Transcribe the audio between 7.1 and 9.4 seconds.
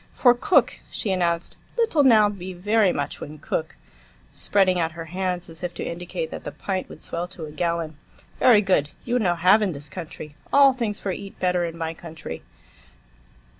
to a gallon. "Very good. You no